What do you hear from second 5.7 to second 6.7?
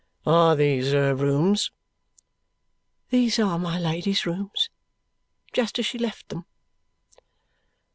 as she left them."